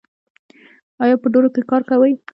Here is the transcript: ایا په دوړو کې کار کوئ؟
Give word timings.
ایا 1.03 1.15
په 1.21 1.27
دوړو 1.33 1.49
کې 1.55 1.61
کار 1.69 1.81
کوئ؟ 1.89 2.13